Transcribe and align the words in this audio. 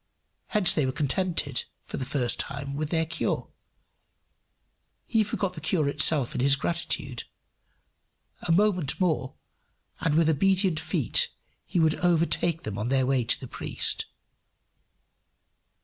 Hence 0.47 0.73
they 0.73 0.87
were 0.87 0.91
contented, 0.91 1.65
for 1.83 1.97
the 1.97 2.35
time, 2.35 2.75
with 2.75 2.89
their 2.89 3.05
cure: 3.05 3.49
he 5.05 5.23
forgot 5.23 5.53
the 5.53 5.61
cure 5.61 5.87
itself 5.87 6.33
in 6.33 6.41
his 6.41 6.55
gratitude. 6.55 7.25
A 8.41 8.51
moment 8.51 8.99
more, 8.99 9.35
and 9.99 10.15
with 10.15 10.27
obedient 10.27 10.79
feet 10.79 11.29
he 11.67 11.79
would 11.79 11.93
overtake 11.99 12.63
them 12.63 12.79
on 12.79 12.87
their 12.87 13.05
way 13.05 13.23
to 13.23 13.39
the 13.39 13.47
priest. 13.47 14.07